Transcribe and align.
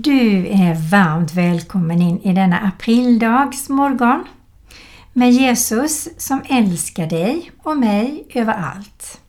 Du 0.00 0.46
är 0.46 0.90
varmt 0.90 1.34
välkommen 1.34 2.02
in 2.02 2.20
i 2.22 2.32
denna 2.32 2.58
aprildags 2.58 3.68
morgon 3.68 4.24
med 5.12 5.32
Jesus 5.32 6.08
som 6.16 6.42
älskar 6.48 7.06
dig 7.06 7.50
och 7.62 7.76
mig 7.76 8.26
överallt. 8.34 9.20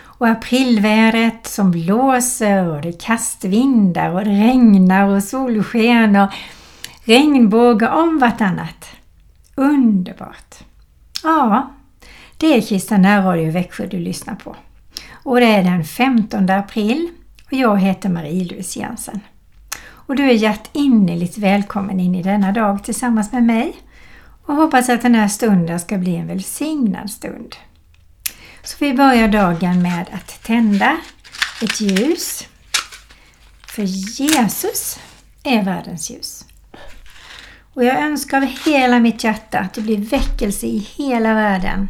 Och 0.00 0.28
aprilvädret 0.28 1.46
som 1.46 1.70
blåser 1.70 2.68
och 2.68 2.82
det 2.82 3.02
kastvindar 3.02 4.10
och 4.10 4.24
det 4.24 4.30
regnar 4.30 5.08
och 5.08 5.22
solsken 5.22 6.16
och 6.16 6.30
regnbågar 7.04 7.90
om 7.90 8.18
vartannat. 8.18 8.86
Underbart! 9.54 10.54
Ja, 11.22 11.70
det 12.36 12.56
är 12.56 12.60
Kristen 12.60 13.02
närradio 13.02 13.50
Växjö 13.50 13.86
du 13.86 13.98
lyssnar 13.98 14.34
på. 14.34 14.56
Och 15.12 15.40
det 15.40 15.46
är 15.46 15.62
den 15.62 15.84
15 15.84 16.50
april 16.50 17.08
och 17.46 17.52
jag 17.52 17.80
heter 17.80 18.08
Marie-Louise 18.08 18.78
Jensen. 18.78 19.20
Och 20.12 20.16
du 20.16 20.30
är 20.30 20.34
hjärtinnerligt 20.34 21.38
välkommen 21.38 22.00
in 22.00 22.14
i 22.14 22.22
denna 22.22 22.52
dag 22.52 22.84
tillsammans 22.84 23.32
med 23.32 23.42
mig 23.42 23.76
och 24.46 24.54
hoppas 24.54 24.88
att 24.88 25.02
den 25.02 25.14
här 25.14 25.28
stunden 25.28 25.80
ska 25.80 25.98
bli 25.98 26.16
en 26.16 26.26
välsignad 26.26 27.10
stund. 27.10 27.56
Så 28.62 28.76
vi 28.80 28.94
börjar 28.94 29.28
dagen 29.28 29.82
med 29.82 30.06
att 30.12 30.42
tända 30.42 30.96
ett 31.62 31.80
ljus. 31.80 32.48
För 33.66 33.82
Jesus 34.20 34.98
är 35.42 35.62
världens 35.62 36.10
ljus. 36.10 36.44
Och 37.74 37.84
jag 37.84 38.02
önskar 38.02 38.36
av 38.36 38.48
hela 38.66 39.00
mitt 39.00 39.24
hjärta 39.24 39.58
att 39.58 39.74
det 39.74 39.80
blir 39.80 39.98
väckelse 39.98 40.66
i 40.66 40.78
hela 40.78 41.34
världen. 41.34 41.88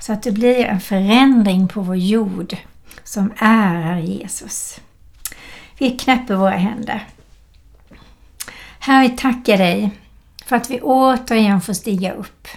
Så 0.00 0.12
att 0.12 0.22
det 0.22 0.32
blir 0.32 0.64
en 0.64 0.80
förändring 0.80 1.68
på 1.68 1.80
vår 1.80 1.96
jord 1.96 2.56
som 3.04 3.32
ärar 3.38 3.98
Jesus. 3.98 4.80
Vi 5.78 5.90
knäpper 5.90 6.34
våra 6.34 6.56
händer. 6.56 7.08
Herre, 8.86 9.08
vi 9.08 9.16
tackar 9.16 9.58
dig 9.58 9.90
för 10.46 10.56
att 10.56 10.70
vi 10.70 10.80
återigen 10.80 11.60
får 11.60 11.72
stiga 11.72 12.12
upp. 12.12 12.48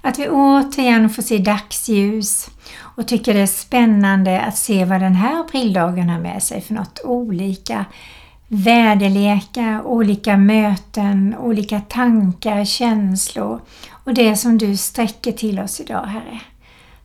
Att 0.00 0.18
vi 0.18 0.28
återigen 0.28 1.10
får 1.10 1.22
se 1.22 1.38
dagsljus 1.38 2.50
och 2.78 3.08
tycker 3.08 3.34
det 3.34 3.40
är 3.40 3.46
spännande 3.46 4.40
att 4.40 4.56
se 4.56 4.84
vad 4.84 5.00
den 5.00 5.14
här 5.14 5.40
aprildagen 5.40 6.08
har 6.08 6.20
med 6.20 6.42
sig 6.42 6.60
för 6.60 6.74
något 6.74 7.00
olika 7.04 7.84
väderlekar, 8.48 9.82
olika 9.86 10.36
möten, 10.36 11.36
olika 11.38 11.80
tankar, 11.80 12.64
känslor 12.64 13.60
och 13.90 14.14
det 14.14 14.36
som 14.36 14.58
du 14.58 14.76
sträcker 14.76 15.32
till 15.32 15.58
oss 15.58 15.80
idag, 15.80 16.04
Herre. 16.06 16.40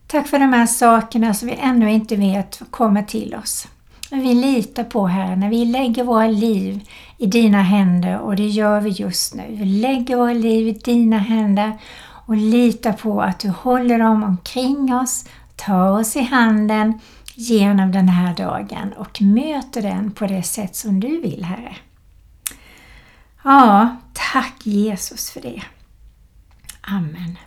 Tack 0.06 0.28
för 0.28 0.38
de 0.38 0.52
här 0.52 0.66
sakerna 0.66 1.34
som 1.34 1.48
vi 1.48 1.54
ännu 1.60 1.92
inte 1.92 2.16
vet 2.16 2.60
kommer 2.70 3.02
till 3.02 3.34
oss. 3.34 3.68
Men 4.10 4.20
vi 4.20 4.34
litar 4.34 4.84
på 4.84 5.06
Herre 5.06 5.36
när 5.36 5.50
vi 5.50 5.64
lägger 5.64 6.04
våra 6.04 6.26
liv 6.26 6.88
i 7.16 7.26
dina 7.26 7.62
händer 7.62 8.18
och 8.18 8.36
det 8.36 8.46
gör 8.46 8.80
vi 8.80 8.90
just 8.90 9.34
nu. 9.34 9.44
Vi 9.48 9.64
lägger 9.64 10.16
våra 10.16 10.32
liv 10.32 10.68
i 10.68 10.72
dina 10.72 11.18
händer 11.18 11.78
och 12.26 12.36
litar 12.36 12.92
på 12.92 13.22
att 13.22 13.38
du 13.40 13.48
håller 13.48 13.98
dem 13.98 14.22
omkring 14.22 14.94
oss, 14.94 15.24
tar 15.56 16.00
oss 16.00 16.16
i 16.16 16.22
handen 16.22 17.00
genom 17.34 17.92
den 17.92 18.08
här 18.08 18.34
dagen 18.34 18.92
och 18.96 19.22
möter 19.22 19.82
den 19.82 20.10
på 20.10 20.26
det 20.26 20.42
sätt 20.42 20.76
som 20.76 21.00
du 21.00 21.20
vill, 21.20 21.44
Herre. 21.44 21.76
Ja, 23.44 23.96
tack 24.12 24.54
Jesus 24.62 25.30
för 25.30 25.40
det. 25.40 25.62
Amen. 26.80 27.38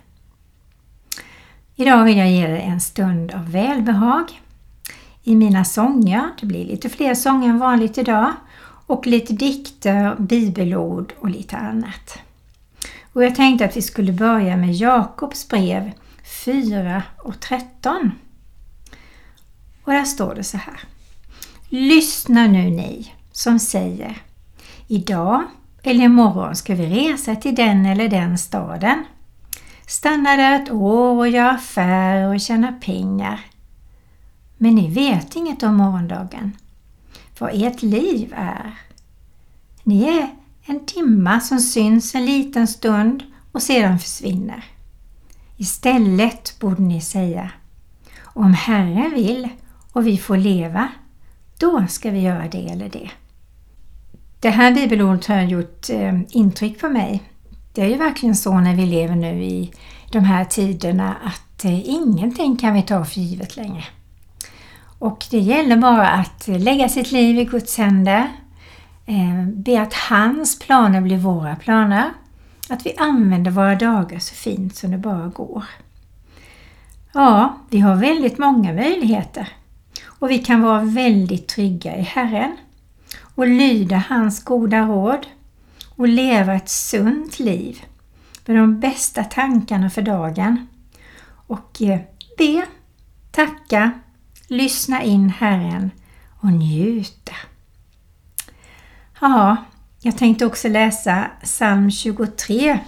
Idag 1.76 2.04
vill 2.04 2.18
jag 2.18 2.30
ge 2.30 2.46
dig 2.46 2.62
en 2.62 2.80
stund 2.80 3.30
av 3.30 3.50
välbehag 3.50 4.41
i 5.22 5.36
mina 5.36 5.64
sånger. 5.64 6.30
Det 6.40 6.46
blir 6.46 6.64
lite 6.64 6.88
fler 6.88 7.14
sånger 7.14 7.48
än 7.48 7.58
vanligt 7.58 7.98
idag 7.98 8.32
och 8.86 9.06
lite 9.06 9.32
dikter, 9.32 10.16
bibelord 10.18 11.12
och 11.18 11.30
lite 11.30 11.56
annat. 11.56 12.18
Och 13.12 13.24
jag 13.24 13.34
tänkte 13.34 13.64
att 13.64 13.76
vi 13.76 13.82
skulle 13.82 14.12
börja 14.12 14.56
med 14.56 14.74
Jakobs 14.74 15.48
brev 15.48 15.90
4 16.44 17.02
och 17.18 17.40
13. 17.40 18.12
Och 19.84 19.92
där 19.92 20.04
står 20.04 20.34
det 20.34 20.44
så 20.44 20.56
här. 20.56 20.80
Lyssna 21.68 22.46
nu 22.46 22.70
ni 22.70 23.12
som 23.32 23.58
säger 23.58 24.22
Idag 24.88 25.42
eller 25.82 26.04
imorgon 26.04 26.56
ska 26.56 26.74
vi 26.74 26.86
resa 26.86 27.36
till 27.36 27.54
den 27.54 27.86
eller 27.86 28.08
den 28.08 28.38
staden. 28.38 29.04
Stanna 29.86 30.36
där 30.36 30.62
ett 30.62 30.70
år 30.70 31.18
och 31.18 31.28
göra 31.28 31.50
affärer 31.50 32.34
och 32.34 32.40
tjäna 32.40 32.72
pengar. 32.72 33.40
Men 34.62 34.74
ni 34.74 34.88
vet 34.88 35.36
inget 35.36 35.62
om 35.62 35.76
morgondagen, 35.76 36.56
vad 37.38 37.50
ert 37.54 37.82
liv 37.82 38.34
är. 38.36 38.78
Ni 39.82 40.04
är 40.04 40.28
en 40.64 40.86
timma 40.86 41.40
som 41.40 41.58
syns 41.58 42.14
en 42.14 42.26
liten 42.26 42.68
stund 42.68 43.22
och 43.52 43.62
sedan 43.62 43.98
försvinner. 43.98 44.64
Istället 45.56 46.58
borde 46.60 46.82
ni 46.82 47.00
säga 47.00 47.50
Om 48.22 48.54
Herren 48.54 49.10
vill 49.10 49.48
och 49.92 50.06
vi 50.06 50.18
får 50.18 50.36
leva, 50.36 50.88
då 51.58 51.86
ska 51.88 52.10
vi 52.10 52.20
göra 52.20 52.48
det 52.48 52.68
eller 52.68 52.88
det. 52.88 53.10
Det 54.40 54.50
här 54.50 54.74
bibelordet 54.74 55.26
har 55.26 55.42
gjort 55.42 55.90
eh, 55.90 56.20
intryck 56.30 56.80
på 56.80 56.88
mig. 56.88 57.22
Det 57.72 57.82
är 57.82 57.88
ju 57.88 57.96
verkligen 57.96 58.36
så 58.36 58.60
när 58.60 58.74
vi 58.74 58.86
lever 58.86 59.16
nu 59.16 59.44
i 59.44 59.72
de 60.12 60.18
här 60.18 60.44
tiderna 60.44 61.16
att 61.24 61.64
eh, 61.64 61.88
ingenting 61.88 62.56
kan 62.56 62.74
vi 62.74 62.82
ta 62.82 63.04
för 63.04 63.20
givet 63.20 63.56
längre. 63.56 63.84
Och 65.02 65.26
det 65.30 65.38
gäller 65.38 65.76
bara 65.76 66.08
att 66.08 66.48
lägga 66.48 66.88
sitt 66.88 67.12
liv 67.12 67.38
i 67.38 67.44
Guds 67.44 67.78
händer, 67.78 68.32
eh, 69.06 69.46
be 69.46 69.82
att 69.82 69.94
hans 69.94 70.58
planer 70.58 71.00
blir 71.00 71.16
våra 71.16 71.56
planer, 71.56 72.10
att 72.68 72.86
vi 72.86 72.96
använder 72.96 73.50
våra 73.50 73.74
dagar 73.74 74.18
så 74.18 74.34
fint 74.34 74.76
som 74.76 74.90
det 74.90 74.98
bara 74.98 75.28
går. 75.28 75.64
Ja, 77.12 77.56
vi 77.70 77.78
har 77.78 77.96
väldigt 77.96 78.38
många 78.38 78.72
möjligheter. 78.72 79.48
Och 80.04 80.30
vi 80.30 80.38
kan 80.38 80.62
vara 80.62 80.80
väldigt 80.82 81.48
trygga 81.48 81.96
i 81.96 82.02
Herren 82.02 82.56
och 83.34 83.46
lyda 83.46 83.96
hans 84.08 84.44
goda 84.44 84.80
råd 84.80 85.26
och 85.96 86.08
leva 86.08 86.54
ett 86.54 86.68
sunt 86.68 87.38
liv 87.38 87.82
med 88.46 88.56
de 88.56 88.80
bästa 88.80 89.24
tankarna 89.24 89.90
för 89.90 90.02
dagen. 90.02 90.66
Och 91.46 91.82
eh, 91.82 92.00
be, 92.38 92.66
tacka 93.30 93.92
lyssna 94.46 95.02
in 95.02 95.28
Herren 95.28 95.90
och 96.40 96.52
njuta. 96.52 97.34
Ja, 99.20 99.56
jag 100.00 100.18
tänkte 100.18 100.46
också 100.46 100.68
läsa 100.68 101.30
psalm 101.42 101.90
23 101.90 102.78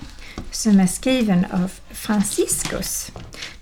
som 0.50 0.80
är 0.80 0.86
skriven 0.86 1.46
av 1.52 1.72
Franciscus. 1.90 3.12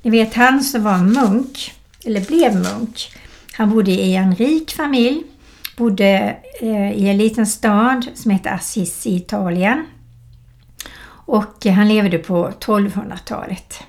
Ni 0.02 0.10
vet 0.10 0.34
han 0.34 0.64
som 0.64 0.82
var 0.82 0.98
munk, 0.98 1.74
eller 2.04 2.20
blev 2.20 2.54
munk. 2.54 3.12
Han 3.52 3.70
bodde 3.70 3.90
i 3.90 4.14
en 4.14 4.34
rik 4.34 4.72
familj, 4.72 5.22
bodde 5.76 6.36
eh, 6.60 6.92
i 6.92 7.08
en 7.08 7.18
liten 7.18 7.46
stad 7.46 8.06
som 8.14 8.30
heter 8.30 8.50
Assisi 8.50 9.10
i 9.10 9.16
Italien. 9.16 9.86
Och 11.04 11.66
eh, 11.66 11.72
han 11.72 11.88
levde 11.88 12.18
på 12.18 12.50
1200-talet. 12.60 13.82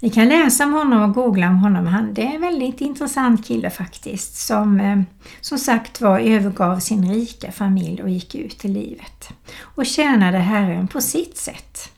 Ni 0.00 0.10
kan 0.10 0.28
läsa 0.28 0.64
om 0.64 0.72
honom 0.72 1.02
och 1.02 1.14
googla 1.14 1.48
om 1.48 1.58
honom. 1.58 1.86
Han, 1.86 2.14
det 2.14 2.22
är 2.22 2.34
en 2.34 2.40
väldigt 2.40 2.80
intressant 2.80 3.46
kille 3.46 3.70
faktiskt 3.70 4.36
som 4.36 4.80
eh, 4.80 5.00
som 5.40 5.58
sagt 5.58 6.00
var 6.00 6.18
övergav 6.20 6.78
sin 6.78 7.12
rika 7.12 7.52
familj 7.52 8.02
och 8.02 8.08
gick 8.08 8.34
ut 8.34 8.64
i 8.64 8.68
livet 8.68 9.28
och 9.60 9.86
tjänade 9.86 10.38
Herren 10.38 10.88
på 10.88 11.00
sitt 11.00 11.36
sätt. 11.36 11.92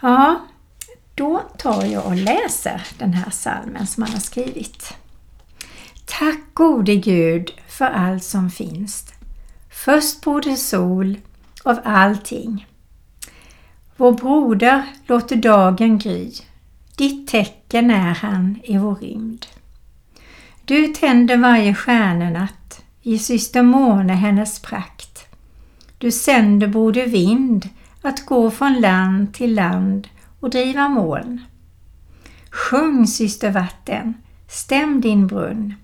Ja, 0.00 0.40
då 1.14 1.42
tar 1.58 1.84
jag 1.84 2.06
och 2.06 2.16
läser 2.16 2.86
den 2.98 3.12
här 3.12 3.30
salmen 3.30 3.86
som 3.86 4.02
han 4.02 4.12
har 4.12 4.20
skrivit. 4.20 4.94
Tack 6.04 6.40
gode 6.54 6.96
Gud 6.96 7.50
för 7.68 7.84
allt 7.84 8.24
som 8.24 8.50
finns. 8.50 9.04
Först 9.70 10.20
borde 10.20 10.56
sol 10.56 11.20
av 11.64 11.80
allting. 11.84 12.66
Vår 13.96 14.12
broder 14.12 14.84
låter 15.06 15.36
dagen 15.36 15.98
gry. 15.98 16.32
Ditt 16.96 17.28
tecken 17.28 17.90
är 17.90 18.14
han 18.14 18.58
i 18.64 18.78
vår 18.78 18.94
rymd. 18.94 19.46
Du 20.64 20.88
tänder 20.88 21.36
varje 21.36 21.74
stjärnenatt, 21.74 22.82
i 23.02 23.18
syster 23.18 23.62
måne 23.62 24.12
hennes 24.12 24.58
prakt. 24.58 25.26
Du 25.98 26.10
sänder 26.10 26.66
Broder 26.66 27.06
vind 27.06 27.68
att 28.02 28.26
gå 28.26 28.50
från 28.50 28.80
land 28.80 29.34
till 29.34 29.54
land 29.54 30.08
och 30.40 30.50
driva 30.50 30.88
moln. 30.88 31.40
Sjung 32.50 33.06
syster 33.06 33.50
vatten, 33.50 34.14
stäm 34.48 35.00
din 35.00 35.26
brunn. 35.26 35.74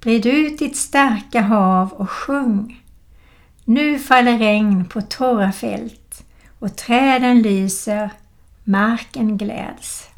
Bred 0.00 0.26
ut 0.26 0.58
ditt 0.58 0.76
starka 0.76 1.40
hav 1.40 1.92
och 1.92 2.10
sjung. 2.10 2.82
Nu 3.64 3.98
faller 3.98 4.38
regn 4.38 4.84
på 4.84 5.00
torra 5.00 5.52
fält 5.52 6.01
och 6.62 6.76
träden 6.76 7.42
lyser, 7.42 8.10
marken 8.64 9.38
gläds. 9.38 10.08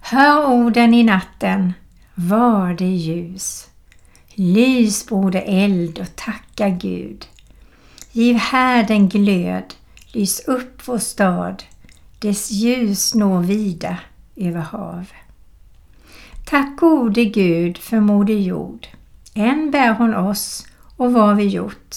Hör 0.00 0.46
orden 0.46 0.94
i 0.94 1.02
natten, 1.02 1.72
var 2.14 2.74
det 2.74 2.84
ljus. 2.84 3.68
Lys 4.34 5.06
broder 5.06 5.42
eld 5.46 5.98
och 5.98 6.16
tacka 6.16 6.68
Gud. 6.68 7.26
Giv 8.12 8.36
härden 8.36 9.08
glöd, 9.08 9.74
lys 10.12 10.40
upp 10.48 10.88
vår 10.88 10.98
stad, 10.98 11.62
dess 12.18 12.50
ljus 12.50 13.14
når 13.14 13.40
vida 13.40 13.98
över 14.36 14.60
hav. 14.60 15.12
Tack 16.46 16.76
gode 16.76 17.24
Gud 17.24 17.78
för 17.78 18.00
moder 18.00 18.34
jord, 18.34 18.86
än 19.34 19.70
bär 19.70 19.94
hon 19.94 20.14
oss 20.14 20.66
och 20.96 21.12
vad 21.12 21.36
vi 21.36 21.44
gjort. 21.44 21.96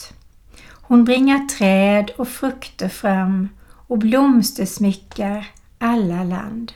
Hon 0.92 1.04
bringar 1.04 1.40
träd 1.40 2.12
och 2.18 2.28
frukter 2.28 2.90
fram 2.90 3.50
och 3.88 3.98
blomstersmyckar 3.98 5.48
alla 5.78 6.24
land. 6.24 6.74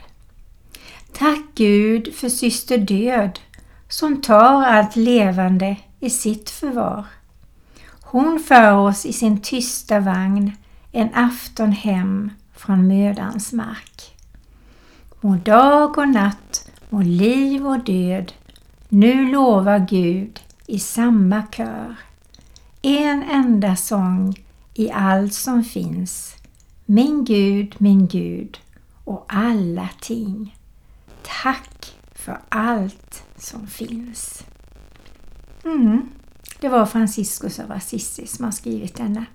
Tack 1.12 1.40
Gud 1.54 2.14
för 2.14 2.28
syster 2.28 2.78
död 2.78 3.40
som 3.88 4.22
tar 4.22 4.64
allt 4.64 4.96
levande 4.96 5.76
i 6.00 6.10
sitt 6.10 6.50
förvar. 6.50 7.04
Hon 8.02 8.40
för 8.40 8.72
oss 8.72 9.06
i 9.06 9.12
sin 9.12 9.40
tysta 9.40 10.00
vagn 10.00 10.52
en 10.92 11.14
afton 11.14 11.72
hem 11.72 12.30
från 12.54 12.88
mödans 12.88 13.52
mark. 13.52 14.16
Må 15.20 15.36
dag 15.36 15.98
och 15.98 16.08
natt, 16.08 16.70
må 16.88 17.02
liv 17.02 17.66
och 17.66 17.84
död 17.84 18.32
nu 18.88 19.32
lovar 19.32 19.78
Gud 19.78 20.40
i 20.66 20.78
samma 20.78 21.42
kör. 21.42 22.05
En 22.88 23.22
enda 23.22 23.76
sång 23.76 24.34
i 24.74 24.90
allt 24.90 25.34
som 25.34 25.64
finns. 25.64 26.34
Min 26.84 27.24
Gud, 27.24 27.74
min 27.78 28.06
Gud 28.06 28.58
och 29.04 29.24
alla 29.28 29.88
ting. 30.00 30.56
Tack 31.42 31.94
för 32.14 32.40
allt 32.48 33.22
som 33.36 33.66
finns. 33.66 34.44
Mm. 35.64 36.08
Det 36.60 36.68
var 36.68 36.86
Franciscus 36.86 37.58
av 37.58 37.72
Assisi 37.72 38.26
som 38.26 38.44
har 38.44 38.52
skrivit 38.52 38.96
denna. 38.96 39.26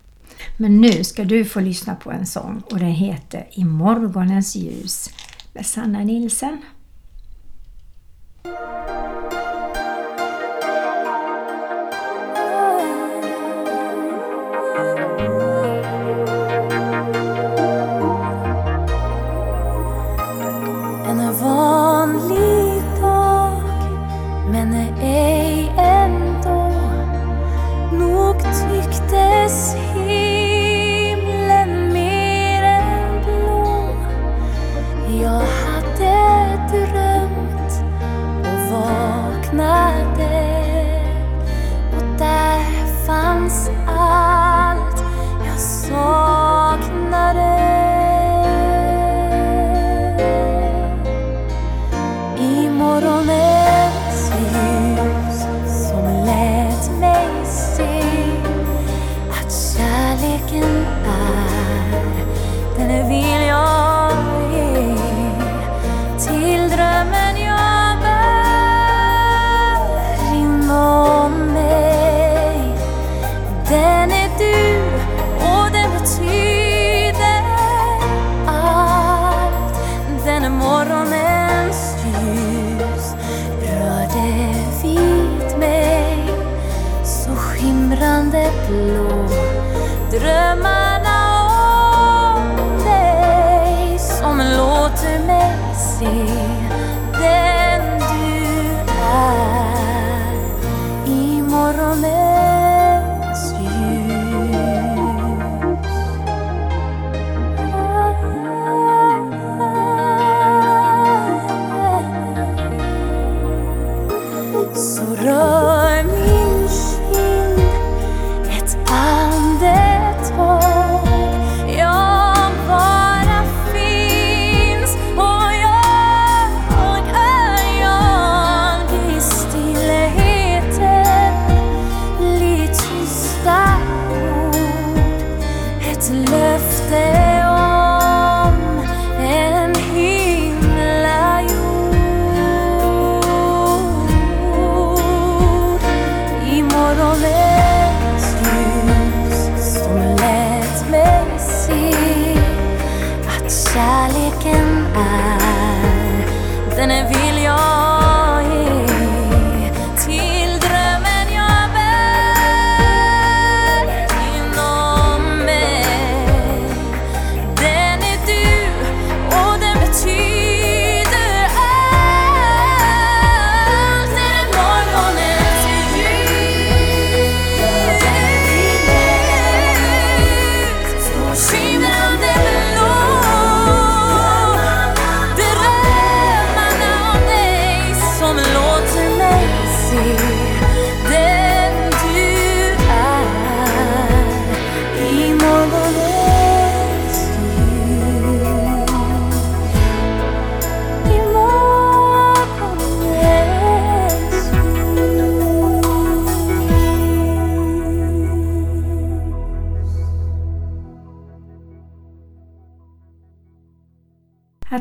Men 0.57 0.81
nu 0.81 1.03
ska 1.03 1.23
du 1.23 1.45
få 1.45 1.59
lyssna 1.59 1.95
på 1.95 2.11
en 2.11 2.25
sång 2.25 2.63
och 2.71 2.79
den 2.79 2.91
heter 2.91 3.47
I 3.51 3.63
morgonens 3.63 4.55
ljus 4.55 5.09
med 5.53 5.65
Sanna 5.65 5.99
Nilsen. 5.99 6.61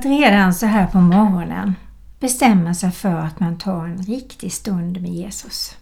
Att 0.00 0.06
redan 0.06 0.54
så 0.54 0.66
här 0.66 0.86
på 0.86 1.00
morgonen 1.00 1.74
bestämma 2.20 2.74
sig 2.74 2.90
för 2.90 3.14
att 3.14 3.40
man 3.40 3.58
tar 3.58 3.84
en 3.84 4.02
riktig 4.02 4.52
stund 4.52 5.00
med 5.02 5.10
Jesus. 5.10 5.76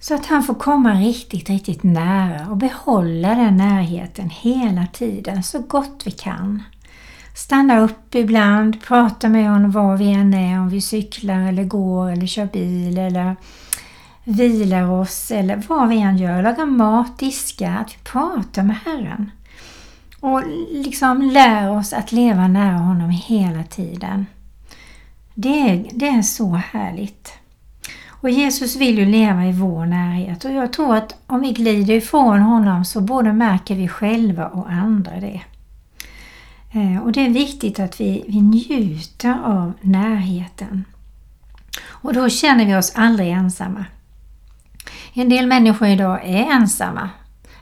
Så 0.00 0.14
att 0.14 0.26
han 0.26 0.42
får 0.42 0.54
komma 0.54 0.92
riktigt, 0.92 1.50
riktigt 1.50 1.82
nära 1.82 2.48
och 2.50 2.56
behålla 2.56 3.34
den 3.34 3.56
närheten 3.56 4.30
hela 4.30 4.86
tiden 4.86 5.42
så 5.42 5.58
gott 5.58 6.02
vi 6.04 6.10
kan. 6.10 6.62
Stanna 7.34 7.78
upp 7.78 8.14
ibland, 8.14 8.82
prata 8.82 9.28
med 9.28 9.50
honom 9.50 9.70
var 9.70 9.96
vi 9.96 10.12
än 10.12 10.34
är, 10.34 10.60
om 10.60 10.68
vi 10.68 10.80
cyklar 10.80 11.48
eller 11.48 11.64
går 11.64 12.10
eller 12.10 12.26
kör 12.26 12.46
bil 12.46 12.98
eller 12.98 13.36
vilar 14.24 14.90
oss 14.90 15.30
eller 15.30 15.62
vad 15.68 15.88
vi 15.88 16.00
än 16.00 16.18
gör, 16.18 16.42
lagar 16.42 16.66
mat, 16.66 17.18
diskar, 17.18 17.76
att 17.76 17.94
vi 17.94 17.98
pratar 17.98 18.62
med 18.62 18.76
Herren. 18.84 19.30
Och 20.20 20.42
liksom 20.70 21.22
lär 21.22 21.70
oss 21.70 21.92
att 21.92 22.12
leva 22.12 22.48
nära 22.48 22.76
honom 22.76 23.10
hela 23.10 23.64
tiden. 23.64 24.26
Det 25.34 25.70
är, 25.70 25.86
det 25.92 26.08
är 26.08 26.22
så 26.22 26.54
härligt. 26.54 27.32
Och 28.20 28.30
Jesus 28.30 28.76
vill 28.76 28.98
ju 28.98 29.06
leva 29.06 29.46
i 29.46 29.52
vår 29.52 29.86
närhet 29.86 30.44
och 30.44 30.52
jag 30.52 30.72
tror 30.72 30.96
att 30.96 31.14
om 31.26 31.40
vi 31.40 31.52
glider 31.52 31.94
ifrån 31.94 32.40
honom 32.40 32.84
så 32.84 33.00
både 33.00 33.32
märker 33.32 33.74
vi 33.74 33.88
själva 33.88 34.46
och 34.46 34.70
andra 34.70 35.20
det. 35.20 35.40
Eh, 36.72 37.02
och 37.02 37.12
det 37.12 37.26
är 37.26 37.30
viktigt 37.30 37.80
att 37.80 38.00
vi, 38.00 38.24
vi 38.28 38.40
njuter 38.40 39.38
av 39.44 39.72
närheten. 39.80 40.84
Och 41.86 42.14
då 42.14 42.28
känner 42.28 42.66
vi 42.66 42.76
oss 42.76 42.92
aldrig 42.94 43.28
ensamma. 43.28 43.84
En 45.14 45.28
del 45.28 45.46
människor 45.46 45.88
idag 45.88 46.20
är 46.24 46.44
ensamma. 46.52 47.10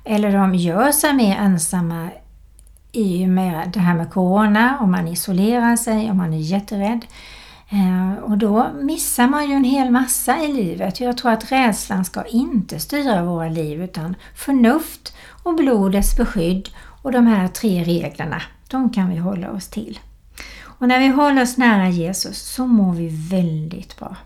Eller 0.05 0.33
de 0.33 0.55
gör 0.55 0.93
sig 0.93 1.15
mer 1.15 1.37
ensamma 1.37 2.09
i 2.97 3.25
och 3.25 3.29
med 3.29 3.71
det 3.75 3.81
här 3.81 3.95
med 3.95 4.11
Corona, 4.11 4.79
och 4.81 4.89
man 4.89 5.09
isolerar 5.09 5.77
sig, 5.77 6.11
och 6.11 6.17
man 6.17 6.33
är 6.33 6.39
jätterädd. 6.39 7.07
Eh, 7.69 8.25
och 8.25 8.39
då 8.39 8.71
missar 8.75 9.27
man 9.27 9.49
ju 9.49 9.55
en 9.55 9.65
hel 9.65 9.91
massa 9.91 10.39
i 10.39 10.53
livet. 10.53 11.01
Jag 11.01 11.19
tror 11.19 11.33
att 11.33 11.53
rädslan 11.53 12.05
ska 12.05 12.25
inte 12.25 12.79
styra 12.79 13.25
våra 13.25 13.49
liv 13.49 13.83
utan 13.83 14.17
förnuft 14.35 15.17
och 15.43 15.55
blodets 15.55 16.17
beskydd 16.17 16.69
och 17.03 17.13
de 17.13 17.27
här 17.27 17.49
tre 17.49 17.85
reglerna, 17.85 18.43
de 18.69 18.91
kan 18.91 19.11
vi 19.11 19.17
hålla 19.17 19.51
oss 19.51 19.69
till. 19.69 19.99
Och 20.63 20.89
när 20.89 20.99
vi 20.99 21.09
håller 21.09 21.43
oss 21.43 21.57
nära 21.57 21.89
Jesus 21.89 22.39
så 22.39 22.67
mår 22.67 22.93
vi 22.93 23.09
väldigt 23.31 23.99
bra. 23.99 24.17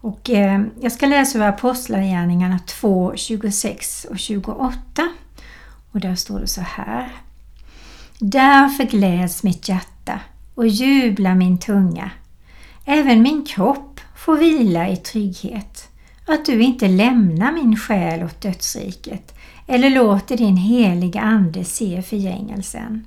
Och 0.00 0.30
eh, 0.30 0.62
jag 0.80 0.92
ska 0.92 1.06
läsa 1.06 1.38
ur 1.38 1.42
Apostlagärningarna 1.42 2.58
2, 2.58 3.12
26 3.16 4.06
och 4.10 4.18
28. 4.18 5.08
Och 5.92 6.00
där 6.00 6.14
står 6.14 6.40
det 6.40 6.46
så 6.46 6.60
här. 6.60 7.12
Därför 8.18 8.84
gläds 8.84 9.42
mitt 9.42 9.68
hjärta 9.68 10.20
och 10.54 10.66
jublar 10.66 11.34
min 11.34 11.58
tunga. 11.58 12.10
Även 12.84 13.22
min 13.22 13.44
kropp 13.44 14.00
får 14.16 14.36
vila 14.36 14.88
i 14.88 14.96
trygghet. 14.96 15.88
Att 16.26 16.44
du 16.44 16.62
inte 16.62 16.88
lämnar 16.88 17.52
min 17.52 17.76
själ 17.76 18.22
åt 18.22 18.40
dödsriket 18.40 19.34
eller 19.66 19.90
låter 19.90 20.36
din 20.36 20.56
heliga 20.56 21.20
Ande 21.20 21.64
se 21.64 22.02
förgängelsen. 22.02 23.04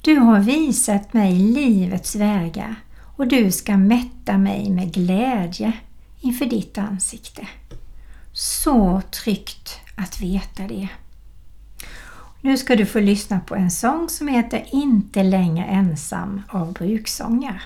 Du 0.00 0.16
har 0.16 0.40
visat 0.40 1.12
mig 1.12 1.34
livets 1.34 2.16
vägar 2.16 2.74
och 3.16 3.26
du 3.26 3.50
ska 3.52 3.76
mätta 3.76 4.38
mig 4.38 4.70
med 4.70 4.94
glädje 4.94 5.72
inför 6.20 6.46
ditt 6.46 6.78
ansikte. 6.78 7.48
Så 8.32 9.02
tryggt 9.10 9.80
att 9.96 10.20
veta 10.20 10.62
det. 10.62 10.88
Nu 12.40 12.56
ska 12.56 12.76
du 12.76 12.86
få 12.86 13.00
lyssna 13.00 13.40
på 13.40 13.54
en 13.54 13.70
sång 13.70 14.08
som 14.08 14.28
heter 14.28 14.64
Inte 14.72 15.22
längre 15.22 15.64
ensam 15.64 16.42
av 16.48 16.72
Bruksångar. 16.72 17.62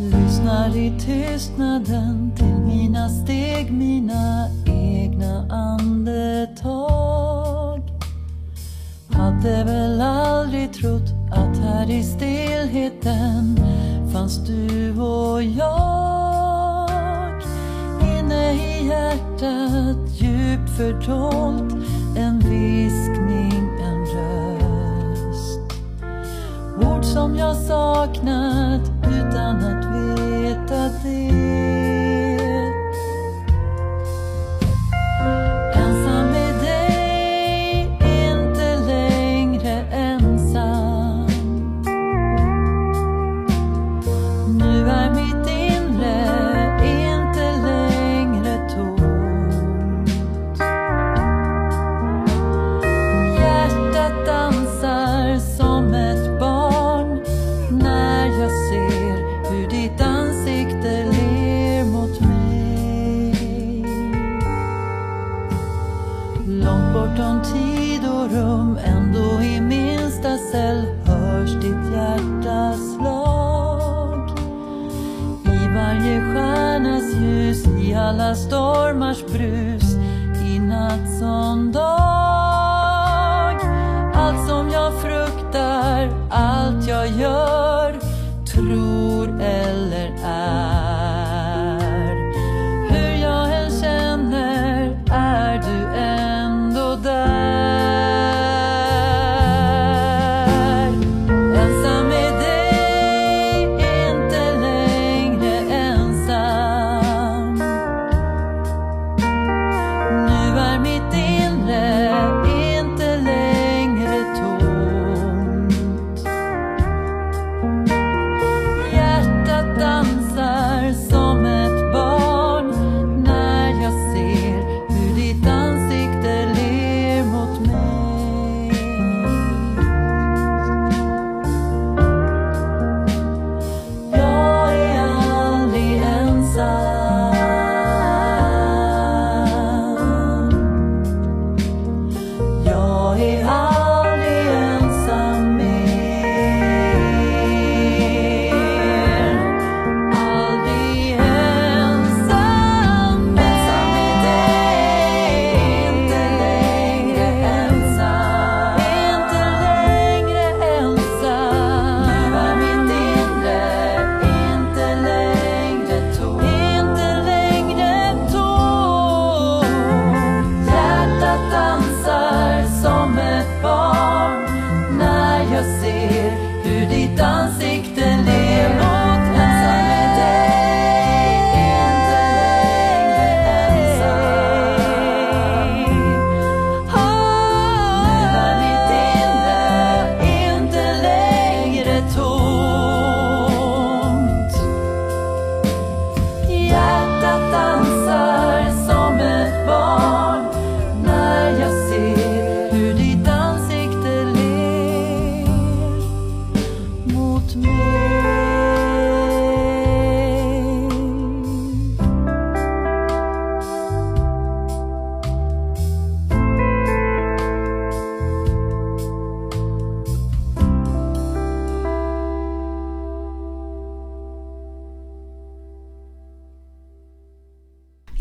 Lyssnar 0.00 0.76
i 0.76 1.00
tystnaden 1.00 2.32
till 2.36 2.46
mina 2.46 3.08
steg, 3.08 3.72
mina 3.72 4.48
egna 5.16 5.46
andetag. 5.50 7.02
Hade 9.10 9.64
väl 9.64 10.00
aldrig 10.00 10.72
trott 10.72 11.10
att 11.32 11.58
här 11.58 11.90
i 11.90 12.02
stillheten 12.02 13.56
fanns 14.12 14.46
du 14.46 15.00
och 15.00 15.42
jag. 15.42 16.90
Inne 18.02 18.52
i 18.52 18.86
hjärtat 18.86 19.96
djupt 20.20 20.70
fördolt 20.76 21.72
en 22.16 22.38
viskning, 22.38 23.70
en 23.82 24.06
röst. 24.06 25.60
Ord 26.82 27.04
som 27.04 27.36
jag 27.36 27.56
saknat 27.56 28.90
utan 29.08 29.56
att 29.56 29.86
veta 29.86 30.88
det. 31.04 31.85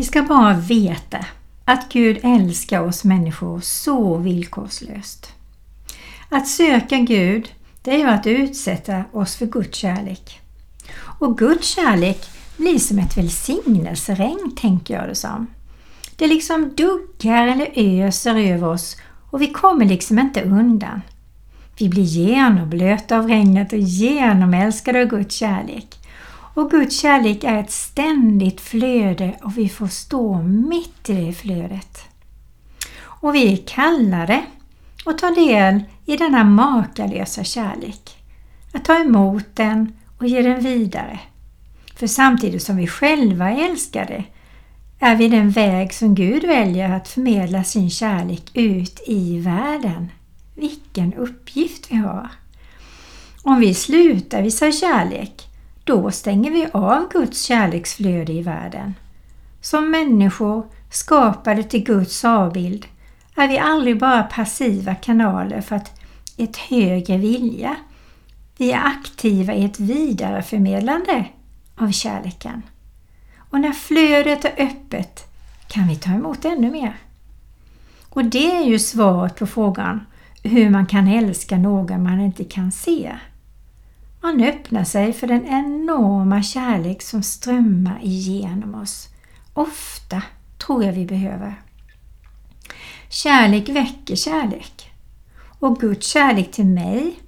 Vi 0.05 0.09
ska 0.09 0.23
bara 0.23 0.53
veta 0.53 1.25
att 1.65 1.89
Gud 1.89 2.19
älskar 2.23 2.81
oss 2.81 3.03
människor 3.03 3.59
så 3.59 4.17
villkorslöst. 4.17 5.33
Att 6.29 6.47
söka 6.47 6.97
Gud, 6.97 7.49
det 7.81 7.91
är 7.91 7.97
ju 7.97 8.07
att 8.07 8.27
utsätta 8.27 9.03
oss 9.11 9.35
för 9.35 9.45
Guds 9.45 9.77
kärlek. 9.77 10.39
Och 11.19 11.37
Guds 11.37 11.67
kärlek 11.67 12.29
blir 12.57 12.79
som 12.79 12.99
ett 12.99 13.17
välsignelseregn, 13.17 14.55
tänker 14.55 14.93
jag 14.93 15.09
det 15.09 15.15
som. 15.15 15.47
Det 16.15 16.27
liksom 16.27 16.75
duggar 16.75 17.47
eller 17.47 17.71
öser 17.75 18.35
över 18.35 18.67
oss 18.67 18.97
och 19.31 19.41
vi 19.41 19.47
kommer 19.47 19.85
liksom 19.85 20.19
inte 20.19 20.41
undan. 20.41 21.01
Vi 21.77 21.89
blir 21.89 22.03
genomblöta 22.03 23.17
av 23.17 23.27
regnet 23.27 23.73
och 23.73 23.79
genomälskade 23.79 25.01
av 25.01 25.07
Guds 25.07 25.35
kärlek. 25.35 26.04
Och 26.55 26.71
Guds 26.71 26.99
kärlek 26.99 27.43
är 27.43 27.59
ett 27.59 27.71
ständigt 27.71 28.61
flöde 28.61 29.35
och 29.43 29.57
vi 29.57 29.69
får 29.69 29.87
stå 29.87 30.41
mitt 30.41 31.09
i 31.09 31.13
det 31.13 31.33
flödet. 31.33 31.99
Och 33.01 33.35
vi 33.35 33.53
är 33.53 33.57
kallade 33.57 34.43
att 35.05 35.17
ta 35.17 35.29
del 35.29 35.83
i 36.05 36.17
denna 36.17 36.43
makalösa 36.43 37.43
kärlek. 37.43 38.17
Att 38.73 38.85
ta 38.85 38.99
emot 38.99 39.45
den 39.53 39.93
och 40.17 40.27
ge 40.27 40.41
den 40.41 40.59
vidare. 40.59 41.19
För 41.95 42.07
samtidigt 42.07 42.63
som 42.63 42.77
vi 42.77 42.87
själva 42.87 43.51
är 43.51 43.69
älskade 43.69 44.23
är 44.99 45.15
vi 45.15 45.29
den 45.29 45.49
väg 45.49 45.93
som 45.93 46.15
Gud 46.15 46.43
väljer 46.43 46.91
att 46.91 47.07
förmedla 47.07 47.63
sin 47.63 47.89
kärlek 47.89 48.43
ut 48.53 49.01
i 49.07 49.39
världen. 49.39 50.11
Vilken 50.55 51.13
uppgift 51.13 51.91
vi 51.91 51.95
har! 51.95 52.29
Om 53.43 53.59
vi 53.59 53.73
slutar 53.73 54.41
visa 54.41 54.71
kärlek, 54.71 55.44
då 55.85 56.11
stänger 56.11 56.51
vi 56.51 56.67
av 56.73 57.09
Guds 57.11 57.43
kärleksflöde 57.43 58.33
i 58.33 58.41
världen. 58.41 58.93
Som 59.61 59.91
människor 59.91 60.65
skapade 60.91 61.63
till 61.63 61.83
Guds 61.83 62.25
avbild 62.25 62.85
är 63.35 63.47
vi 63.47 63.57
aldrig 63.57 63.99
bara 63.99 64.23
passiva 64.23 64.95
kanaler 64.95 65.61
för 65.61 65.75
att 65.75 66.01
ett 66.37 66.57
högre 66.57 67.17
vilja. 67.17 67.75
Vi 68.57 68.71
är 68.71 68.81
aktiva 68.83 69.53
i 69.53 69.65
ett 69.65 69.79
vidareförmedlande 69.79 71.25
av 71.75 71.91
kärleken. 71.91 72.61
Och 73.37 73.59
när 73.59 73.71
flödet 73.71 74.45
är 74.45 74.65
öppet 74.65 75.27
kan 75.67 75.87
vi 75.87 75.95
ta 75.95 76.11
emot 76.11 76.45
ännu 76.45 76.71
mer. 76.71 76.97
Och 78.09 78.25
det 78.25 78.55
är 78.55 78.63
ju 78.63 78.79
svaret 78.79 79.35
på 79.35 79.47
frågan 79.47 80.05
hur 80.43 80.69
man 80.69 80.85
kan 80.85 81.07
älska 81.07 81.57
någon 81.57 82.03
man 82.03 82.19
inte 82.21 82.43
kan 82.43 82.71
se. 82.71 83.15
Han 84.25 84.43
öppnar 84.43 84.83
sig 84.83 85.13
för 85.13 85.27
den 85.27 85.45
enorma 85.45 86.43
kärlek 86.43 87.01
som 87.01 87.23
strömmar 87.23 87.99
igenom 88.03 88.75
oss. 88.75 89.07
Ofta 89.53 90.21
tror 90.57 90.83
jag 90.83 90.93
vi 90.93 91.05
behöver. 91.05 91.61
Kärlek 93.09 93.69
väcker 93.69 94.15
kärlek. 94.15 94.91
Och 95.59 95.79
Guds 95.79 96.07
kärlek 96.07 96.51
till 96.51 96.65
mig 96.65 97.19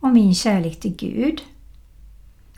och 0.00 0.08
min 0.08 0.34
kärlek 0.34 0.80
till 0.80 0.96
Gud. 0.96 1.42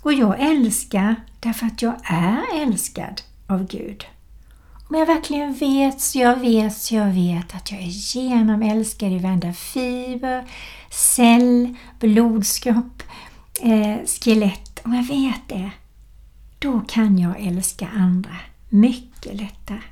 Och 0.02 0.12
jag 0.12 0.40
älskar 0.40 1.14
därför 1.40 1.66
att 1.66 1.82
jag 1.82 1.94
är 2.04 2.62
älskad 2.62 3.22
av 3.46 3.66
Gud. 3.66 4.04
Om 4.88 4.98
jag 4.98 5.06
verkligen 5.06 5.54
vet, 5.54 6.00
så 6.00 6.18
jag 6.18 6.36
vet, 6.36 6.76
så 6.76 6.94
jag 6.94 7.06
vet 7.12 7.54
att 7.54 7.72
jag 7.72 7.80
är 7.80 7.86
genomälskad 7.86 9.12
i 9.12 9.18
varenda 9.18 9.52
fiber, 9.52 10.44
cell, 10.90 11.74
blodskropp, 12.00 13.02
eh, 13.62 14.06
skelett. 14.06 14.80
Om 14.84 14.94
jag 14.94 15.02
vet 15.02 15.48
det, 15.48 15.70
då 16.58 16.80
kan 16.88 17.18
jag 17.18 17.40
älska 17.40 17.88
andra 17.88 18.36
mycket 18.68 19.34
lättare. 19.40 19.82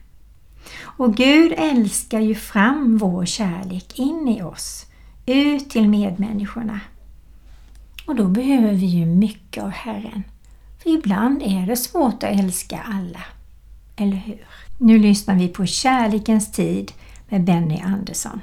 Och 0.80 1.16
Gud 1.16 1.52
älskar 1.56 2.20
ju 2.20 2.34
fram 2.34 2.98
vår 2.98 3.26
kärlek 3.26 3.98
in 3.98 4.28
i 4.28 4.42
oss, 4.42 4.86
ut 5.26 5.70
till 5.70 5.88
medmänniskorna. 5.88 6.80
Och 8.06 8.16
då 8.16 8.24
behöver 8.24 8.72
vi 8.72 8.86
ju 8.86 9.06
mycket 9.06 9.64
av 9.64 9.70
Herren. 9.70 10.22
För 10.82 10.90
ibland 10.90 11.42
är 11.42 11.66
det 11.66 11.76
svårt 11.76 12.22
att 12.22 12.38
älska 12.40 12.82
alla. 12.86 13.24
Eller 13.96 14.16
hur? 14.16 14.46
Nu 14.78 14.98
lyssnar 14.98 15.34
vi 15.34 15.48
på 15.48 15.66
Kärlekens 15.66 16.52
tid 16.52 16.92
med 17.28 17.44
Benny 17.44 17.80
Andersson. 17.80 18.40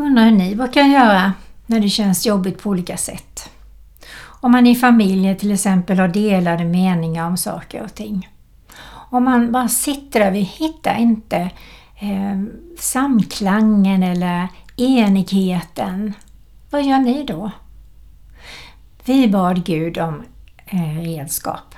Undrar 0.00 0.24
hur 0.24 0.30
ni 0.30 0.54
brukar 0.56 0.82
göra 0.82 1.32
när 1.66 1.80
det 1.80 1.88
känns 1.88 2.26
jobbigt 2.26 2.62
på 2.62 2.70
olika 2.70 2.96
sätt. 2.96 3.50
Om 4.22 4.52
man 4.52 4.66
i 4.66 4.74
familjen 4.74 5.36
till 5.36 5.52
exempel 5.52 5.98
har 5.98 6.08
delade 6.08 6.64
meningar 6.64 7.26
om 7.26 7.36
saker 7.36 7.82
och 7.82 7.94
ting. 7.94 8.28
Om 9.10 9.24
man 9.24 9.52
bara 9.52 9.68
sitter 9.68 10.20
där, 10.20 10.30
vi 10.30 10.40
hittar 10.40 10.96
inte 10.96 11.36
eh, 12.00 12.42
samklangen 12.78 14.02
eller 14.02 14.48
enigheten. 14.76 16.12
Vad 16.70 16.84
gör 16.84 16.98
ni 16.98 17.24
då? 17.24 17.50
Vi 19.04 19.28
bad 19.28 19.64
Gud 19.64 19.98
om 19.98 20.22
eh, 20.66 21.00
redskap. 21.00 21.74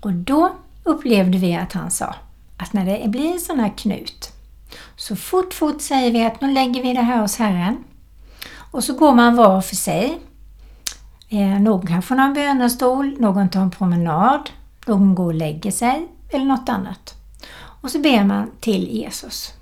Och 0.00 0.12
då 0.12 0.52
upplevde 0.84 1.38
vi 1.38 1.54
att 1.54 1.72
han 1.72 1.90
sa 1.90 2.14
att 2.56 2.72
när 2.72 2.84
det 2.84 3.08
blir 3.08 3.32
en 3.32 3.40
sån 3.40 3.60
här 3.60 3.72
knut 3.76 4.33
så 5.04 5.16
fort, 5.16 5.54
fort 5.54 5.80
säger 5.80 6.10
vi 6.10 6.24
att 6.24 6.40
nu 6.40 6.52
lägger 6.52 6.82
vi 6.82 6.92
det 6.92 7.00
här 7.00 7.20
hos 7.20 7.36
Herren. 7.36 7.84
Och 8.70 8.84
så 8.84 8.94
går 8.94 9.14
man 9.14 9.36
var 9.36 9.60
för 9.60 9.76
sig. 9.76 10.18
Eh, 11.28 11.60
någon 11.60 11.86
kanske 11.86 12.14
har 12.14 12.26
en 12.26 12.34
bönestol, 12.34 13.20
någon 13.20 13.48
tar 13.48 13.60
en 13.60 13.70
promenad, 13.70 14.50
någon 14.86 15.14
går 15.14 15.24
och 15.24 15.34
lägger 15.34 15.70
sig 15.70 16.08
eller 16.28 16.44
något 16.44 16.68
annat. 16.68 17.14
Och 17.80 17.90
så 17.90 17.98
ber 17.98 18.24
man 18.24 18.50
till 18.60 18.88
Jesus. 18.88 19.52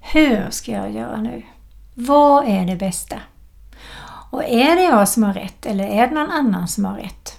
Hur 0.00 0.50
ska 0.50 0.72
jag 0.72 0.92
göra 0.92 1.16
nu? 1.16 1.42
Vad 1.94 2.48
är 2.48 2.66
det 2.66 2.76
bästa? 2.76 3.16
Och 4.30 4.44
är 4.44 4.76
det 4.76 4.82
jag 4.82 5.08
som 5.08 5.22
har 5.22 5.34
rätt 5.34 5.66
eller 5.66 5.84
är 5.84 6.08
det 6.08 6.14
någon 6.14 6.30
annan 6.30 6.68
som 6.68 6.84
har 6.84 6.96
rätt? 6.96 7.38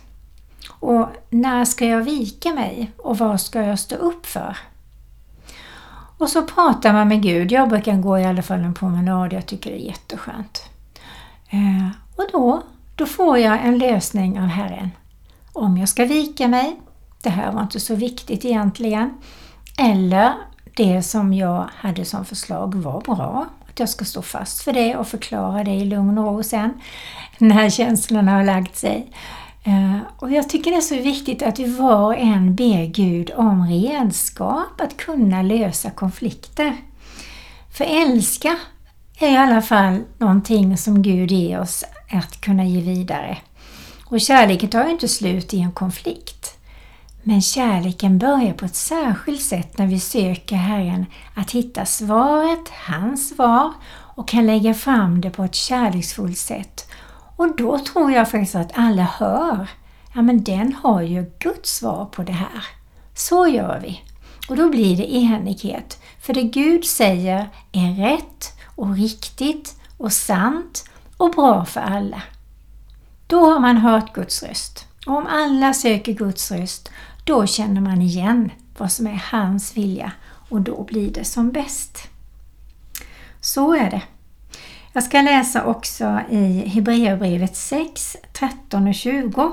Och 0.79 1.07
när 1.29 1.65
ska 1.65 1.85
jag 1.85 2.01
vika 2.01 2.53
mig 2.53 2.91
och 2.97 3.17
vad 3.17 3.41
ska 3.41 3.61
jag 3.61 3.79
stå 3.79 3.95
upp 3.95 4.25
för? 4.25 4.57
Och 6.23 6.29
så 6.29 6.41
pratar 6.41 6.93
man 6.93 7.07
med 7.07 7.21
Gud. 7.21 7.51
Jag 7.51 7.69
brukar 7.69 7.97
gå 7.97 8.19
i 8.19 8.25
alla 8.25 8.41
fall 8.41 8.59
en 8.59 8.73
promenad, 8.73 9.33
jag 9.33 9.45
tycker 9.45 9.71
det 9.71 9.77
är 9.77 9.87
jätteskönt. 9.87 10.63
Eh, 11.49 11.87
och 12.15 12.25
då, 12.31 12.61
då 12.95 13.05
får 13.05 13.37
jag 13.37 13.65
en 13.65 13.77
lösning 13.77 14.39
av 14.39 14.45
Herren. 14.45 14.89
Om 15.53 15.77
jag 15.77 15.89
ska 15.89 16.05
vika 16.05 16.47
mig, 16.47 16.79
det 17.23 17.29
här 17.29 17.51
var 17.51 17.61
inte 17.61 17.79
så 17.79 17.95
viktigt 17.95 18.45
egentligen. 18.45 19.17
Eller 19.79 20.33
det 20.75 21.03
som 21.03 21.33
jag 21.33 21.69
hade 21.75 22.05
som 22.05 22.25
förslag 22.25 22.75
var 22.75 23.01
bra, 23.01 23.45
att 23.69 23.79
jag 23.79 23.89
ska 23.89 24.05
stå 24.05 24.21
fast 24.21 24.61
för 24.61 24.73
det 24.73 24.95
och 24.95 25.07
förklara 25.07 25.63
det 25.63 25.71
i 25.73 25.85
lugn 25.85 26.17
och 26.17 26.25
ro 26.25 26.43
sen 26.43 26.73
när 27.37 27.69
känslorna 27.69 28.31
har 28.31 28.43
lagt 28.43 28.75
sig. 28.75 29.11
Eh, 29.63 29.97
och 30.19 30.31
jag 30.31 30.49
tycker 30.49 30.71
det 30.71 30.77
är 30.77 30.81
så 30.81 30.95
viktigt 30.95 31.43
att 31.43 31.59
vi 31.59 31.65
var 31.65 32.03
och 32.03 32.17
en 32.17 32.55
ber 32.55 32.85
Gud 32.85 33.31
om 33.35 33.67
redskap 33.67 34.81
att 34.81 34.97
kunna 34.97 35.41
lösa 35.41 35.89
konflikter. 35.89 36.77
För 37.73 37.83
älska 37.83 38.57
är 39.19 39.31
i 39.31 39.37
alla 39.37 39.61
fall 39.61 39.99
någonting 40.17 40.77
som 40.77 41.01
Gud 41.01 41.31
ger 41.31 41.59
oss 41.59 41.83
att 42.11 42.41
kunna 42.41 42.65
ge 42.65 42.81
vidare. 42.81 43.37
Och 44.05 44.21
kärleken 44.21 44.69
tar 44.69 44.85
ju 44.85 44.91
inte 44.91 45.07
slut 45.07 45.53
i 45.53 45.59
en 45.59 45.71
konflikt. 45.71 46.57
Men 47.23 47.41
kärleken 47.41 48.17
börjar 48.17 48.53
på 48.53 48.65
ett 48.65 48.75
särskilt 48.75 49.41
sätt 49.41 49.77
när 49.77 49.87
vi 49.87 49.99
söker 49.99 50.55
Herren 50.55 51.05
att 51.35 51.51
hitta 51.51 51.85
svaret, 51.85 52.69
hans 52.87 53.29
svar 53.29 53.73
och 54.15 54.27
kan 54.27 54.45
lägga 54.45 54.73
fram 54.73 55.21
det 55.21 55.29
på 55.29 55.43
ett 55.43 55.55
kärleksfullt 55.55 56.37
sätt. 56.37 56.82
Och 57.35 57.55
då 57.55 57.79
tror 57.79 58.11
jag 58.11 58.31
faktiskt 58.31 58.55
att 58.55 58.71
alla 58.75 59.03
hör, 59.03 59.69
ja 60.15 60.21
men 60.21 60.43
den 60.43 60.73
har 60.73 61.01
ju 61.01 61.31
Guds 61.39 61.75
svar 61.75 62.05
på 62.05 62.23
det 62.23 62.31
här. 62.31 62.65
Så 63.13 63.47
gör 63.47 63.79
vi. 63.79 64.01
Och 64.49 64.57
då 64.57 64.69
blir 64.69 64.97
det 64.97 65.13
enighet. 65.13 66.01
För 66.21 66.33
det 66.33 66.43
Gud 66.43 66.85
säger 66.85 67.49
är 67.71 68.09
rätt 68.09 68.53
och 68.75 68.95
riktigt 68.95 69.75
och 69.97 70.13
sant 70.13 70.89
och 71.17 71.31
bra 71.31 71.65
för 71.65 71.81
alla. 71.81 72.21
Då 73.27 73.45
har 73.45 73.59
man 73.59 73.77
hört 73.77 74.13
Guds 74.13 74.43
röst. 74.43 74.87
Och 75.05 75.17
om 75.17 75.27
alla 75.27 75.73
söker 75.73 76.13
Guds 76.13 76.51
röst, 76.51 76.91
då 77.23 77.45
känner 77.45 77.81
man 77.81 78.01
igen 78.01 78.51
vad 78.77 78.91
som 78.91 79.07
är 79.07 79.23
hans 79.31 79.77
vilja 79.77 80.11
och 80.49 80.61
då 80.61 80.83
blir 80.83 81.11
det 81.11 81.23
som 81.23 81.51
bäst. 81.51 81.97
Så 83.41 83.73
är 83.73 83.91
det. 83.91 84.01
Jag 84.95 85.03
ska 85.03 85.21
läsa 85.21 85.65
också 85.65 86.21
i 86.29 86.69
Hebreerbrevet 86.69 87.55
6, 87.55 88.17
13 88.33 88.87
och 88.87 88.93
20. 88.93 89.51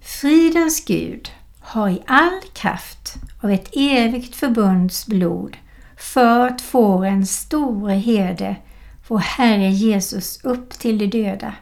Fridens 0.00 0.84
Gud 0.84 1.30
har 1.60 1.88
i 1.88 2.02
all 2.06 2.40
kraft 2.52 3.14
av 3.40 3.50
ett 3.50 3.68
evigt 3.72 4.36
förbunds 4.36 5.06
blod 5.06 5.56
fört 5.96 6.60
fårens 6.60 7.40
store 7.40 7.94
herde, 7.94 8.56
vår 9.08 9.18
Herre 9.18 9.70
Jesus, 9.70 10.44
upp 10.44 10.70
till 10.70 10.98
de 10.98 11.06
döda. 11.06 11.54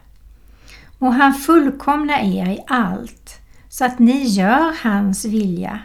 Må 0.99 1.11
han 1.11 1.35
fullkomna 1.35 2.23
er 2.23 2.47
i 2.47 2.65
allt, 2.67 3.41
så 3.69 3.85
att 3.85 3.99
ni 3.99 4.25
gör 4.25 4.83
hans 4.83 5.25
vilja, 5.25 5.79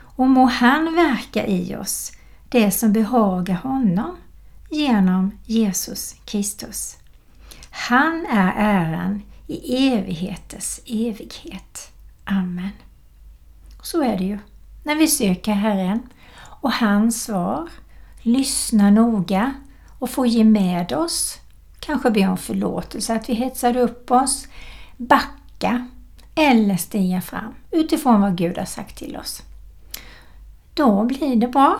och 0.00 0.26
må 0.26 0.44
han 0.44 0.94
verka 0.94 1.46
i 1.46 1.76
oss 1.76 2.12
det 2.48 2.70
som 2.70 2.92
behagar 2.92 3.54
honom 3.54 4.16
genom 4.68 5.38
Jesus 5.44 6.16
Kristus. 6.24 6.96
Han 7.70 8.26
är 8.26 8.52
äran 8.56 9.22
i 9.46 9.88
evigheters 9.88 10.80
evighet. 10.86 11.92
Amen. 12.24 12.70
Så 13.82 14.02
är 14.02 14.18
det 14.18 14.24
ju 14.24 14.38
när 14.84 14.94
vi 14.94 15.08
söker 15.08 15.52
Herren 15.52 16.00
och 16.60 16.72
hans 16.72 17.24
svar, 17.24 17.68
lyssna 18.22 18.90
noga 18.90 19.54
och 19.98 20.10
få 20.10 20.26
ge 20.26 20.44
med 20.44 20.92
oss, 20.92 21.38
kanske 21.80 22.10
be 22.10 22.26
om 22.26 22.36
förlåtelse 22.36 23.14
att 23.14 23.28
vi 23.28 23.34
hetsade 23.34 23.80
upp 23.80 24.10
oss, 24.10 24.48
backa 24.96 25.88
eller 26.34 26.76
stiga 26.76 27.20
fram 27.20 27.54
utifrån 27.70 28.20
vad 28.20 28.36
Gud 28.36 28.58
har 28.58 28.64
sagt 28.64 28.96
till 28.96 29.16
oss. 29.16 29.42
Då 30.74 31.04
blir 31.04 31.36
det 31.36 31.48
bra. 31.48 31.78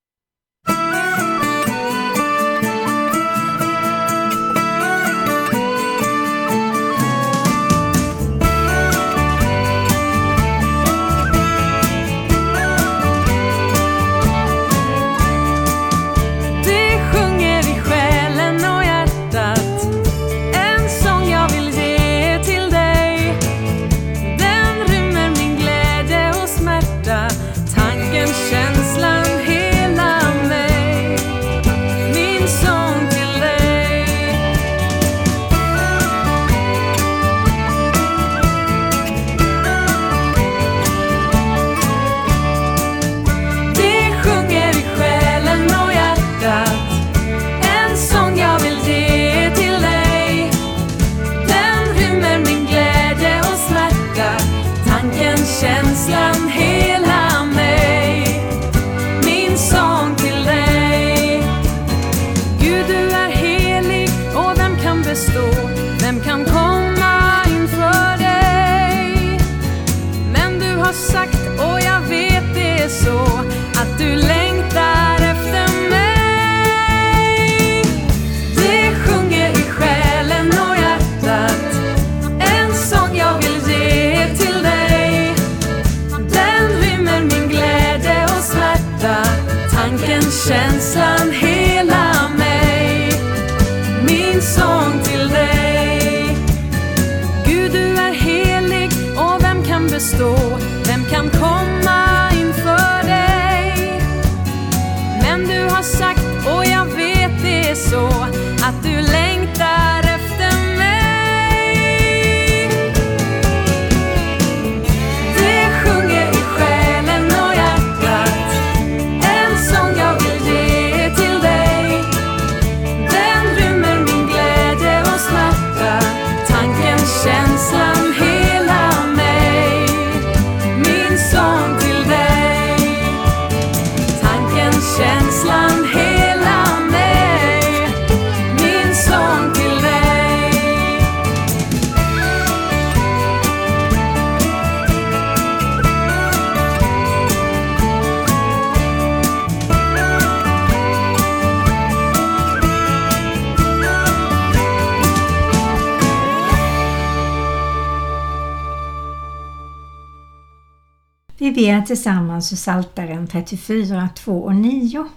Citerar 161.69 161.87
tillsammans 161.87 162.53
ur 162.53 162.57
Psaltaren 162.57 163.27
34, 163.27 164.09
2 164.15 164.43
och 164.43 164.55
9. 164.55 165.09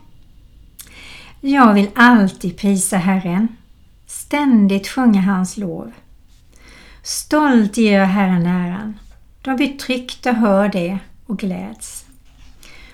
Jag 1.42 1.74
vill 1.74 1.90
alltid 1.96 2.58
prisa 2.58 2.98
Herren, 2.98 3.48
ständigt 4.08 4.88
sjunga 4.88 5.22
hans 5.22 5.58
lov. 5.58 5.92
Stolt 7.04 7.78
ger 7.78 8.00
jag 8.00 8.06
Herren 8.06 8.46
äran, 8.46 9.00
de 9.42 9.56
betryckta 9.56 10.32
hör 10.32 10.70
det 10.70 11.00
och 11.26 11.40
gläds. 11.40 12.06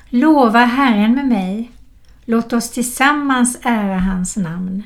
Lova 0.10 0.66
Herren 0.66 1.16
med 1.16 1.28
mig, 1.28 1.72
låt 2.26 2.54
oss 2.54 2.72
tillsammans 2.72 3.58
ära 3.64 4.00
hans 4.00 4.38
namn. 4.38 4.84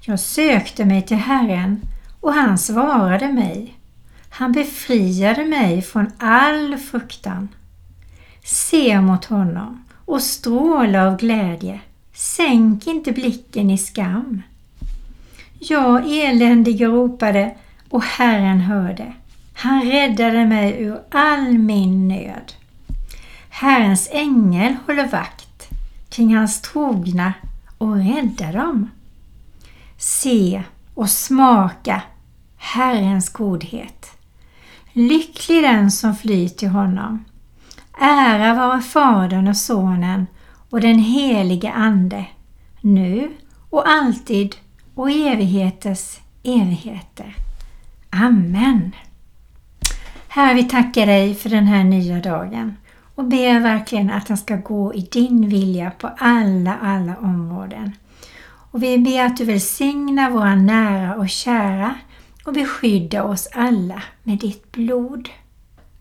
Jag 0.00 0.20
sökte 0.20 0.84
mig 0.84 1.02
till 1.02 1.16
Herren 1.16 1.80
och 2.20 2.32
han 2.32 2.58
svarade 2.58 3.32
mig. 3.32 3.78
Han 4.30 4.52
befriade 4.52 5.44
mig 5.44 5.82
från 5.82 6.10
all 6.18 6.76
fruktan. 6.76 7.48
Se 8.44 9.00
mot 9.00 9.24
honom 9.24 9.84
och 10.04 10.22
stråla 10.22 11.06
av 11.06 11.16
glädje. 11.16 11.80
Sänk 12.14 12.86
inte 12.86 13.12
blicken 13.12 13.70
i 13.70 13.78
skam. 13.78 14.42
Jag 15.58 16.12
eländige 16.12 16.86
ropade 16.86 17.54
och 17.88 18.02
Herren 18.02 18.60
hörde. 18.60 19.12
Han 19.54 19.82
räddade 19.82 20.46
mig 20.46 20.82
ur 20.82 20.98
all 21.10 21.58
min 21.58 22.08
nöd. 22.08 22.52
Herrens 23.50 24.08
ängel 24.12 24.76
håller 24.86 25.08
vakt 25.08 25.68
kring 26.08 26.36
hans 26.36 26.62
trogna 26.62 27.32
och 27.78 27.96
räddar 27.96 28.52
dem. 28.52 28.90
Se 29.98 30.62
och 30.94 31.10
smaka 31.10 32.02
Herrens 32.56 33.28
godhet. 33.28 34.06
Lycklig 34.92 35.62
den 35.62 35.90
som 35.90 36.16
flyr 36.16 36.48
till 36.48 36.68
honom. 36.68 37.24
Ära 38.02 38.54
vare 38.54 38.80
Fadern 38.80 39.48
och 39.48 39.56
Sonen 39.56 40.26
och 40.70 40.80
den 40.80 40.98
helige 40.98 41.72
Ande, 41.72 42.24
nu 42.80 43.30
och 43.70 43.88
alltid 43.88 44.56
och 44.94 45.10
i 45.10 45.28
evigheters 45.28 46.18
evigheter. 46.42 47.34
Amen. 48.10 48.92
Herre, 50.28 50.54
vi 50.54 50.64
tackar 50.64 51.06
dig 51.06 51.34
för 51.34 51.48
den 51.48 51.66
här 51.66 51.84
nya 51.84 52.20
dagen 52.20 52.76
och 53.14 53.24
ber 53.24 53.60
verkligen 53.60 54.10
att 54.10 54.26
den 54.26 54.38
ska 54.38 54.56
gå 54.56 54.94
i 54.94 55.00
din 55.00 55.48
vilja 55.48 55.90
på 55.90 56.10
alla, 56.18 56.76
alla 56.82 57.16
områden. 57.16 57.92
Och 58.70 58.82
vi 58.82 58.98
ber 58.98 59.24
att 59.24 59.36
du 59.36 59.44
välsignar 59.44 60.30
våra 60.30 60.54
nära 60.54 61.14
och 61.14 61.28
kära 61.28 61.94
och 62.44 62.52
beskydda 62.52 63.24
oss 63.24 63.48
alla 63.52 64.02
med 64.22 64.38
ditt 64.38 64.72
blod. 64.72 65.28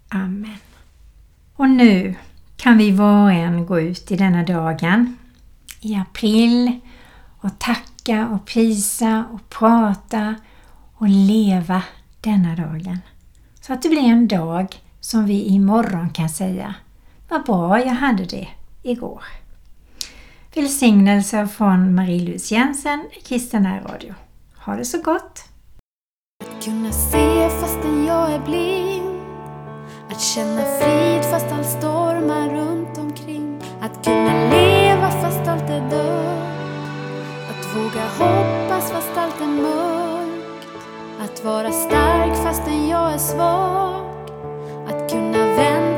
Amen. 0.10 0.69
Och 1.60 1.70
nu 1.70 2.16
kan 2.58 2.78
vi 2.78 2.92
var 2.92 3.24
och 3.24 3.32
en 3.32 3.66
gå 3.66 3.80
ut 3.80 4.12
i 4.12 4.16
denna 4.16 4.44
dagen 4.44 5.18
i 5.80 5.96
april 5.96 6.80
och 7.40 7.60
tacka 7.60 8.28
och 8.28 8.46
prisa 8.46 9.26
och 9.34 9.50
prata 9.50 10.36
och 10.94 11.08
leva 11.10 11.84
denna 12.22 12.56
dagen. 12.56 13.00
Så 13.62 13.74
att 13.74 13.82
det 13.82 13.90
blir 13.90 14.04
en 14.04 14.28
dag 14.28 14.82
som 15.00 15.26
vi 15.26 15.44
imorgon 15.44 16.10
kan 16.10 16.30
säga 16.30 16.76
Vad 17.30 17.46
bra 17.46 17.80
jag 17.80 17.94
hade 17.94 18.26
det 18.26 18.48
igår. 18.84 19.24
Välsignelser 20.56 21.46
från 21.46 21.96
Marie-Louise 21.96 22.56
Jensen, 22.56 23.06
Kristen 23.26 23.66
Radio. 23.66 24.14
Ha 24.66 24.76
det 24.76 24.86
så 24.86 25.02
gott! 25.02 25.44
Att 26.44 26.64
kunna 26.64 26.92
se 26.92 27.50
fastän 27.50 28.06
jag 28.06 28.34
är 28.34 28.40
blind 28.40 28.89
att 30.20 30.26
känna 30.26 30.62
frid 30.62 31.24
fast 31.32 31.52
allt 31.52 31.66
stormar 31.66 32.50
runt 32.50 32.98
omkring. 32.98 33.64
Att 33.82 34.06
kunna 34.06 34.50
leva 34.50 35.12
fast 35.12 35.48
allt 35.48 35.70
är 35.70 35.90
dött. 35.90 36.90
Att 37.50 37.76
våga 37.76 38.06
hoppas 38.20 38.92
fast 38.92 39.18
allt 39.18 39.42
är 39.42 39.48
mörkt. 39.48 40.68
Att 41.24 41.44
vara 41.44 41.72
stark 41.72 42.36
fastän 42.36 42.88
jag 42.88 43.14
är 43.14 43.18
svag. 43.18 44.06
Att 44.88 45.12
kunna 45.12 45.46
vända 45.46 45.89